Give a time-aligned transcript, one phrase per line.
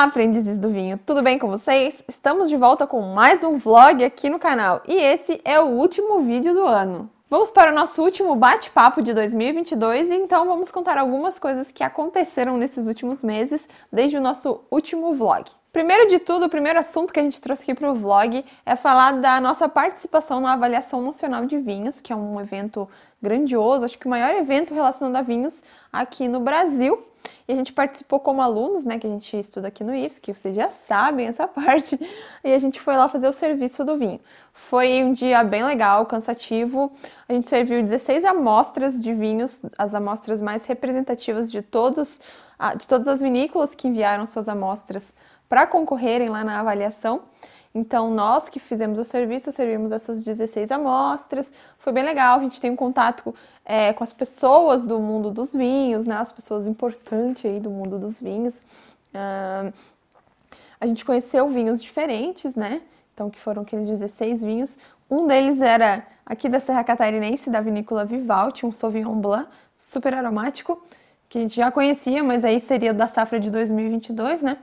[0.00, 2.02] Olá, aprendizes do vinho, tudo bem com vocês?
[2.08, 6.22] Estamos de volta com mais um vlog aqui no canal e esse é o último
[6.22, 7.10] vídeo do ano.
[7.28, 11.84] Vamos para o nosso último bate-papo de 2022 e então vamos contar algumas coisas que
[11.84, 15.50] aconteceram nesses últimos meses desde o nosso último vlog.
[15.70, 18.76] Primeiro de tudo, o primeiro assunto que a gente trouxe aqui para o vlog é
[18.76, 22.88] falar da nossa participação na Avaliação Nacional de Vinhos, que é um evento
[23.20, 27.09] grandioso, acho que o maior evento relacionado a vinhos aqui no Brasil.
[27.48, 30.32] E a gente participou como alunos, né, que a gente estuda aqui no IFS, que
[30.32, 31.98] vocês já sabem essa parte,
[32.44, 34.20] e a gente foi lá fazer o serviço do vinho.
[34.52, 36.92] Foi um dia bem legal, cansativo.
[37.28, 42.20] A gente serviu 16 amostras de vinhos, as amostras mais representativas de todos,
[42.76, 45.14] de todas as vinícolas que enviaram suas amostras
[45.48, 47.22] para concorrerem lá na avaliação.
[47.72, 52.60] Então, nós que fizemos o serviço, servimos essas 16 amostras, foi bem legal, a gente
[52.60, 53.32] tem um contato
[53.64, 57.96] é, com as pessoas do mundo dos vinhos, né, as pessoas importantes aí do mundo
[57.96, 58.60] dos vinhos.
[59.14, 59.72] Uh,
[60.80, 62.82] a gente conheceu vinhos diferentes, né,
[63.14, 64.76] então que foram aqueles 16 vinhos.
[65.08, 70.82] Um deles era aqui da Serra Catarinense, da vinícola Vivaldi, um Sauvignon Blanc, super aromático,
[71.28, 74.58] que a gente já conhecia, mas aí seria da safra de 2022, né,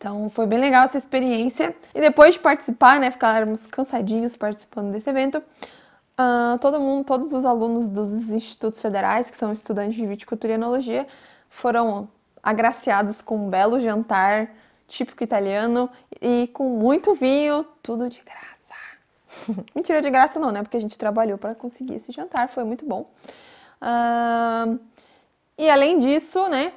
[0.00, 1.76] então foi bem legal essa experiência.
[1.94, 7.44] E depois de participar, né, ficarmos cansadinhos participando desse evento, uh, todo mundo, todos os
[7.44, 11.06] alunos dos institutos federais, que são estudantes de viticultura e enologia,
[11.50, 12.08] foram
[12.42, 14.50] agraciados com um belo jantar
[14.88, 19.64] típico italiano e com muito vinho, tudo de graça.
[19.76, 20.62] Mentira de graça não, né?
[20.62, 23.10] Porque a gente trabalhou para conseguir esse jantar, foi muito bom.
[23.82, 24.80] Uh,
[25.58, 26.72] e além disso, né,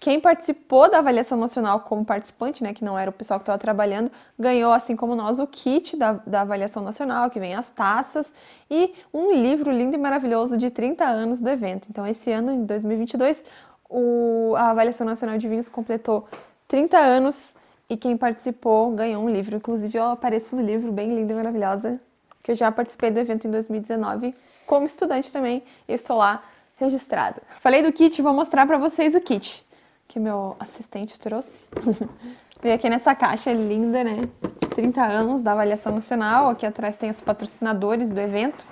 [0.00, 3.58] quem participou da avaliação nacional como participante, né, que não era o pessoal que estava
[3.58, 8.32] trabalhando, ganhou, assim como nós, o kit da, da avaliação nacional, que vem as taças
[8.70, 11.88] e um livro lindo e maravilhoso de 30 anos do evento.
[11.90, 13.44] Então, esse ano, em 2022,
[13.90, 16.26] o, a avaliação nacional de vinhos completou
[16.66, 17.54] 30 anos
[17.86, 19.56] e quem participou ganhou um livro.
[19.56, 22.00] Inclusive, eu apareço no livro, bem linda e maravilhosa,
[22.42, 24.34] que eu já participei do evento em 2019
[24.66, 26.42] como estudante também, e estou lá
[26.76, 27.42] registrada.
[27.60, 29.68] Falei do kit, vou mostrar para vocês o kit
[30.10, 31.62] que meu assistente trouxe.
[32.60, 34.28] Veio aqui nessa caixa linda, né?
[34.60, 36.48] De 30 anos da avaliação nacional.
[36.50, 38.66] Aqui atrás tem os patrocinadores do evento.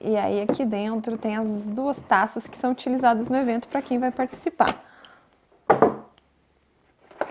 [0.00, 3.98] E aí aqui dentro tem as duas taças que são utilizadas no evento para quem
[3.98, 4.80] vai participar.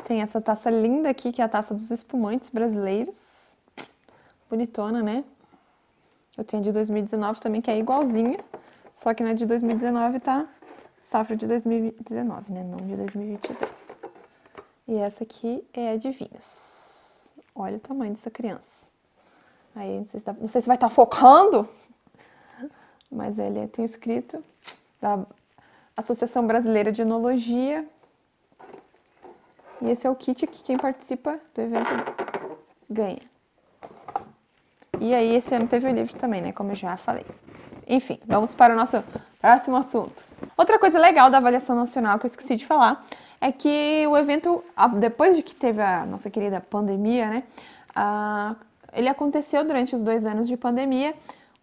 [0.03, 3.55] Tem essa taça linda aqui, que é a taça dos espumantes brasileiros.
[4.49, 5.23] Bonitona, né?
[6.37, 8.39] Eu tenho de 2019 também, que é igualzinha.
[8.93, 10.45] Só que na de 2019 tá
[11.01, 12.63] Safra de 2019, né?
[12.63, 14.01] Não de 2022.
[14.87, 17.35] E essa aqui é de vinhos.
[17.55, 18.87] Olha o tamanho dessa criança.
[19.75, 21.67] Aí, não sei se, não sei se vai estar tá focando,
[23.09, 24.43] mas ele tem escrito
[24.99, 25.25] da
[25.95, 27.87] Associação Brasileira de Enologia.
[29.81, 31.89] E esse é o kit que quem participa do evento
[32.89, 33.21] ganha.
[34.99, 36.51] E aí, esse ano teve o livro também, né?
[36.51, 37.25] Como eu já falei.
[37.87, 39.01] Enfim, vamos para o nosso
[39.39, 40.23] próximo assunto.
[40.57, 43.05] Outra coisa legal da avaliação nacional que eu esqueci de falar
[43.39, 44.63] é que o evento,
[44.99, 47.43] depois de que teve a nossa querida pandemia, né?
[48.93, 51.13] ele aconteceu durante os dois anos de pandemia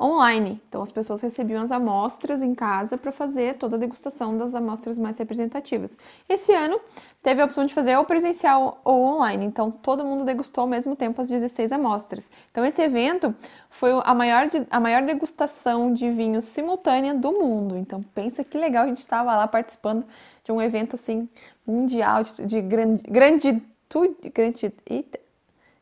[0.00, 0.60] online.
[0.68, 4.98] Então as pessoas recebiam as amostras em casa para fazer toda a degustação das amostras
[4.98, 5.98] mais representativas.
[6.28, 6.78] Esse ano
[7.22, 10.94] teve a opção de fazer ou presencial ou online, então todo mundo degustou ao mesmo
[10.94, 12.30] tempo as 16 amostras.
[12.50, 13.34] Então esse evento
[13.70, 17.76] foi a maior, a maior degustação de vinhos simultânea do mundo.
[17.76, 20.04] Então pensa que legal a gente estava lá participando
[20.44, 21.28] de um evento assim
[21.66, 23.62] mundial de, de grande, grande,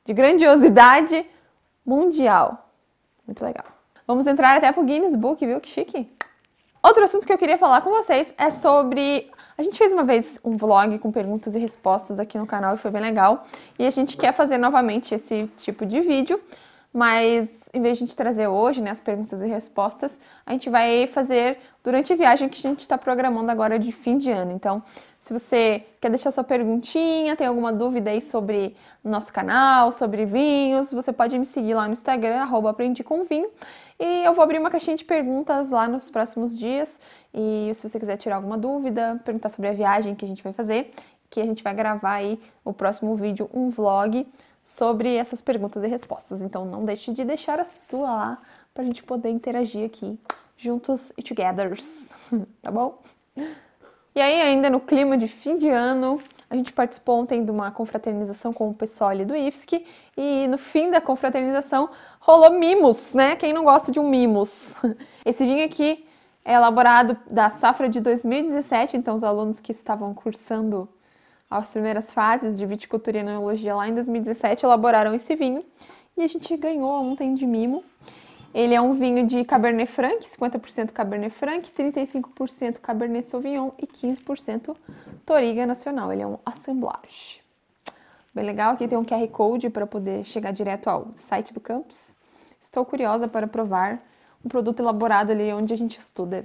[0.05, 1.27] de grandiosidade
[1.85, 2.71] mundial.
[3.27, 3.74] Muito legal.
[4.07, 5.61] Vamos entrar até pro Guinness Book, viu?
[5.61, 6.09] Que chique.
[6.83, 9.31] Outro assunto que eu queria falar com vocês é sobre.
[9.57, 12.79] A gente fez uma vez um vlog com perguntas e respostas aqui no canal e
[12.79, 13.47] foi bem legal.
[13.79, 16.39] E a gente quer fazer novamente esse tipo de vídeo,
[16.93, 20.69] mas em vez de a gente trazer hoje né, as perguntas e respostas, a gente
[20.69, 24.53] vai fazer durante a viagem que a gente está programando agora de fim de ano.
[24.53, 24.83] Então,
[25.19, 30.93] se você quer deixar sua perguntinha, tem alguma dúvida aí sobre nosso canal, sobre vinhos,
[30.93, 33.49] você pode me seguir lá no Instagram, arroba aprendi com vinho.
[33.99, 37.01] E eu vou abrir uma caixinha de perguntas lá nos próximos dias.
[37.33, 40.53] E se você quiser tirar alguma dúvida, perguntar sobre a viagem que a gente vai
[40.53, 40.93] fazer,
[41.31, 44.27] que a gente vai gravar aí o próximo vídeo, um vlog
[44.63, 46.43] sobre essas perguntas e respostas.
[46.43, 48.43] Então não deixe de deixar a sua lá
[48.73, 50.19] para a gente poder interagir aqui
[50.57, 52.09] juntos e togethers,
[52.63, 53.01] tá bom?
[54.15, 57.71] E aí, ainda no clima de fim de ano, a gente participou ontem de uma
[57.71, 59.85] confraternização com o pessoal ali do IFSC
[60.17, 61.89] e no fim da confraternização
[62.21, 63.37] rolou mimos, né?
[63.37, 64.75] Quem não gosta de um mimos?
[65.25, 66.07] Esse vinho aqui
[66.45, 70.89] é elaborado da safra de 2017, então os alunos que estavam cursando
[71.51, 75.65] as primeiras fases de viticultura e enologia lá em 2017 elaboraram esse vinho
[76.17, 77.85] e a gente ganhou ontem de mimo.
[78.55, 84.77] Ele é um vinho de Cabernet Franc, 50% Cabernet Franc, 35% Cabernet Sauvignon e 15%
[85.27, 86.13] Toriga Nacional.
[86.13, 87.43] Ele é um assemblage.
[88.33, 92.15] Bem legal, aqui tem um QR Code para poder chegar direto ao site do campus.
[92.61, 94.01] Estou curiosa para provar
[94.45, 96.45] um produto elaborado ali onde a gente estuda.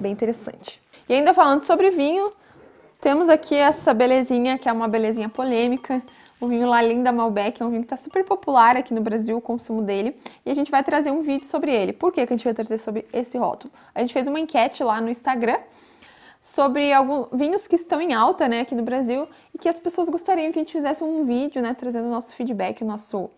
[0.00, 0.80] Bem interessante.
[1.08, 2.30] E ainda falando sobre vinho,
[3.00, 6.00] temos aqui essa belezinha, que é uma belezinha polêmica,
[6.42, 9.36] o vinho Lalim da Malbec, é um vinho que está super popular aqui no Brasil,
[9.36, 11.92] o consumo dele, e a gente vai trazer um vídeo sobre ele.
[11.92, 13.72] Por que, que a gente vai trazer sobre esse rótulo?
[13.94, 15.58] A gente fez uma enquete lá no Instagram
[16.40, 19.24] sobre alguns vinhos que estão em alta, né, aqui no Brasil,
[19.54, 22.34] e que as pessoas gostariam que a gente fizesse um vídeo, né, trazendo o nosso
[22.34, 23.30] feedback, o nosso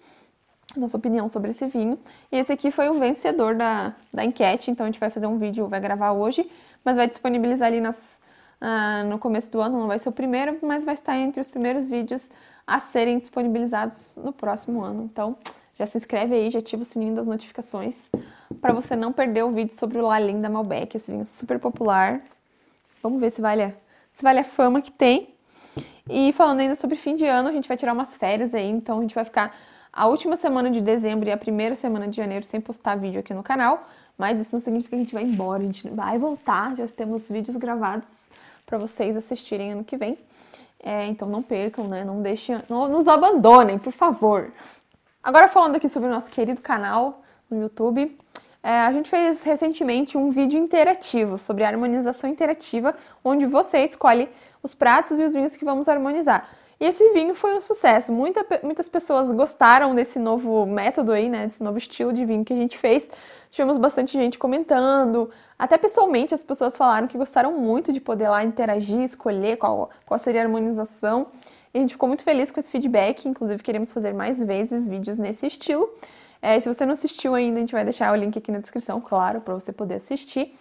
[0.75, 1.99] nossa opinião sobre esse vinho.
[2.33, 5.39] E esse aqui foi o vencedor da, da enquete, então a gente vai fazer um
[5.39, 6.51] vídeo, vai gravar hoje,
[6.83, 8.21] mas vai disponibilizar ali nas,
[8.61, 11.51] uh, no começo do ano, não vai ser o primeiro, mas vai estar entre os
[11.51, 12.31] primeiros vídeos
[12.67, 15.03] a serem disponibilizados no próximo ano.
[15.05, 15.37] Então,
[15.79, 18.11] já se inscreve aí, já ativa o sininho das notificações
[18.61, 22.21] para você não perder o vídeo sobre o Lalim da Malbec, esse vinho super popular.
[23.03, 23.73] Vamos ver se vale a,
[24.12, 25.35] se vale a fama que tem.
[26.09, 28.99] E falando ainda sobre fim de ano, a gente vai tirar umas férias aí, então
[28.99, 29.55] a gente vai ficar
[29.96, 33.32] a última semana de dezembro e a primeira semana de janeiro sem postar vídeo aqui
[33.32, 33.87] no canal,
[34.19, 37.31] mas isso não significa que a gente vai embora, a gente vai voltar, já temos
[37.31, 38.29] vídeos gravados
[38.67, 40.19] para vocês assistirem ano que vem.
[40.82, 42.05] É, então não percam, né?
[42.05, 44.52] Não deixem, não nos abandonem, por favor.
[45.23, 48.19] Agora falando aqui sobre o nosso querido canal no YouTube,
[48.64, 54.29] é, a gente fez recentemente um vídeo interativo sobre harmonização interativa, onde você escolhe
[54.61, 56.49] os pratos e os vinhos que vamos harmonizar.
[56.81, 58.12] E esse vinho foi um sucesso.
[58.12, 61.47] Muita, muitas pessoas gostaram desse novo método aí, né?
[61.47, 63.09] Desse novo estilo de vinho que a gente fez.
[63.50, 65.31] Tivemos bastante gente comentando.
[65.59, 70.19] Até pessoalmente as pessoas falaram que gostaram muito de poder lá interagir, escolher qual, qual
[70.19, 71.29] seria a harmonização.
[71.73, 73.29] E a gente ficou muito feliz com esse feedback.
[73.29, 75.88] Inclusive, queremos fazer mais vezes vídeos nesse estilo.
[76.43, 79.00] É, se você não assistiu ainda, a gente vai deixar o link aqui na descrição,
[79.00, 80.53] claro, para você poder assistir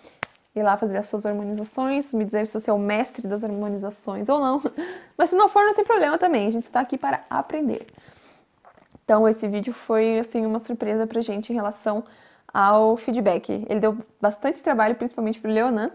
[0.56, 4.30] ir lá fazer as suas harmonizações, me dizer se você é o mestre das harmonizações
[4.30, 4.62] ou não.
[5.18, 7.88] Mas se não for, não tem problema também, a gente está aqui para aprender.
[9.04, 12.04] Então, esse vídeo foi, assim, uma surpresa pra gente em relação
[12.54, 13.66] ao feedback.
[13.68, 15.92] Ele deu bastante trabalho, principalmente pro Leonan,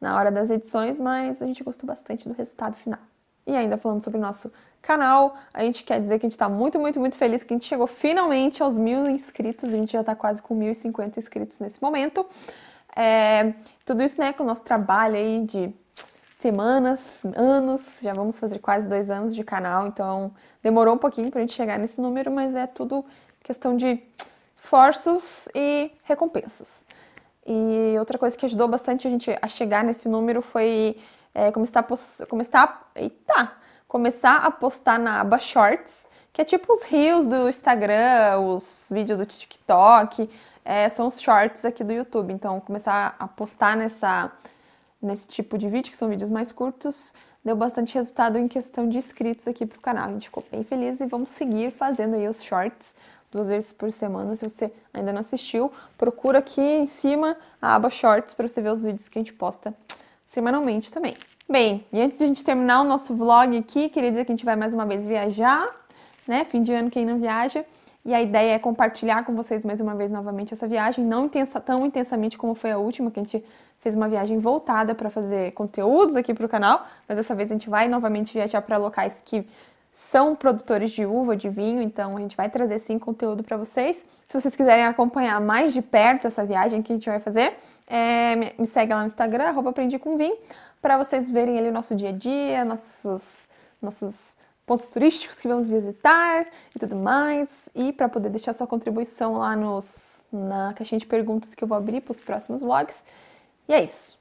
[0.00, 2.98] na hora das edições, mas a gente gostou bastante do resultado final.
[3.46, 4.52] E ainda falando sobre o nosso
[4.82, 7.56] canal, a gente quer dizer que a gente está muito, muito, muito feliz que a
[7.56, 11.80] gente chegou finalmente aos mil inscritos, a gente já está quase com 1.050 inscritos nesse
[11.80, 12.26] momento.
[12.94, 13.54] É,
[13.84, 15.74] tudo isso, né, com o nosso trabalho aí de
[16.34, 21.38] semanas, anos, já vamos fazer quase dois anos de canal, então demorou um pouquinho para
[21.38, 23.04] a gente chegar nesse número, mas é tudo
[23.42, 24.02] questão de
[24.54, 26.68] esforços e recompensas.
[27.46, 30.96] E outra coisa que ajudou bastante a gente a chegar nesse número foi
[31.34, 33.52] é, começar, a começar, eita,
[33.88, 39.18] começar a postar na aba Shorts, que é tipo os reels do Instagram, os vídeos
[39.18, 40.28] do TikTok,
[40.64, 42.32] é, são os shorts aqui do YouTube.
[42.32, 44.30] Então, começar a postar nessa,
[45.00, 47.12] nesse tipo de vídeo, que são vídeos mais curtos,
[47.44, 50.08] deu bastante resultado em questão de inscritos aqui pro canal.
[50.08, 52.94] A gente ficou bem feliz e vamos seguir fazendo aí os shorts
[53.30, 54.36] duas vezes por semana.
[54.36, 58.70] Se você ainda não assistiu, procura aqui em cima a aba shorts para você ver
[58.70, 59.74] os vídeos que a gente posta
[60.24, 61.16] semanalmente também.
[61.48, 64.36] Bem, e antes de a gente terminar o nosso vlog aqui, queria dizer que a
[64.36, 65.68] gente vai mais uma vez viajar,
[66.26, 66.44] né?
[66.44, 67.64] Fim de ano quem não viaja.
[68.04, 71.60] E a ideia é compartilhar com vocês mais uma vez novamente essa viagem, não intensa,
[71.60, 73.44] tão intensamente como foi a última, que a gente
[73.78, 77.54] fez uma viagem voltada para fazer conteúdos aqui para o canal, mas dessa vez a
[77.54, 79.46] gente vai novamente viajar para locais que
[79.92, 84.04] são produtores de uva, de vinho, então a gente vai trazer sim conteúdo para vocês.
[84.26, 87.56] Se vocês quiserem acompanhar mais de perto essa viagem que a gente vai fazer,
[87.86, 90.36] é, me segue lá no Instagram, aprendi com vinho,
[90.80, 93.48] para vocês verem ali o nosso dia a dia, nossos,
[93.80, 97.68] nossos pontos turísticos que vamos visitar e tudo mais.
[97.74, 101.76] E para poder deixar sua contribuição lá nos, na caixinha de perguntas que eu vou
[101.76, 103.04] abrir para os próximos vlogs.
[103.68, 104.18] E é isso.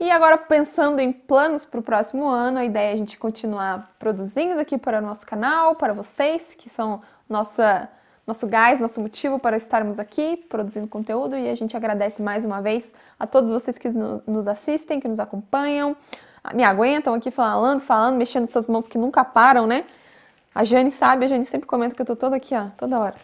[0.00, 3.94] E agora, pensando em planos para o próximo ano, a ideia é a gente continuar
[3.98, 7.88] produzindo aqui para o nosso canal, para vocês, que são nossa,
[8.26, 11.36] nosso gás, nosso motivo para estarmos aqui produzindo conteúdo.
[11.36, 13.88] E a gente agradece mais uma vez a todos vocês que
[14.26, 15.96] nos assistem, que nos acompanham
[16.54, 19.84] me aguentam aqui falando, falando, mexendo essas mãos que nunca param, né?
[20.54, 23.14] A Jane sabe, a Jane sempre comenta que eu tô toda aqui, ó, toda hora.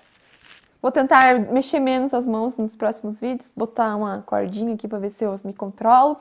[0.81, 5.11] Vou tentar mexer menos as mãos nos próximos vídeos, botar uma cordinha aqui para ver
[5.11, 6.17] se eu me controlo.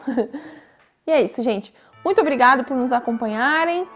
[1.05, 1.73] e é isso, gente.
[2.03, 3.87] Muito obrigado por nos acompanharem.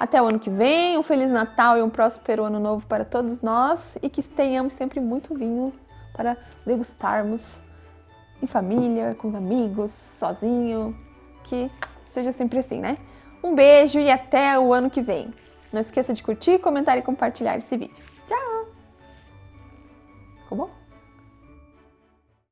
[0.00, 0.96] Até o ano que vem.
[0.96, 3.98] Um Feliz Natal e um próspero ano novo para todos nós.
[4.02, 5.74] E que tenhamos sempre muito vinho
[6.14, 7.60] para degustarmos
[8.42, 10.96] em família, com os amigos, sozinho.
[11.44, 11.70] Que
[12.08, 12.96] seja sempre assim, né?
[13.42, 15.32] Um beijo e até o ano que vem.
[15.72, 18.02] Não esqueça de curtir, comentar e compartilhar esse vídeo.
[18.26, 18.68] Tchau!
[20.42, 20.77] Ficou bom?